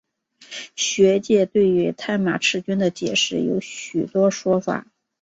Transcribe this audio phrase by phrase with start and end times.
[0.75, 4.87] 学界对于探马赤军的解释有许多说法。